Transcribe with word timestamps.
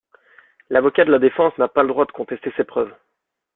L'avocat 0.71 1.05
de 1.05 1.11
la 1.11 1.19
défense 1.19 1.55
n'a 1.59 1.67
pas 1.67 1.83
le 1.83 1.89
droit 1.89 2.05
de 2.07 2.11
contester 2.11 2.51
ces 2.57 2.63
preuves. 2.63 2.91